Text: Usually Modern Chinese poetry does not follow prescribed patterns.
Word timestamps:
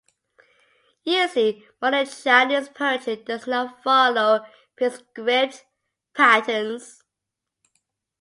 Usually 1.03 1.63
Modern 1.79 2.07
Chinese 2.07 2.69
poetry 2.69 3.17
does 3.17 3.45
not 3.45 3.83
follow 3.83 4.43
prescribed 4.75 5.61
patterns. 6.15 7.03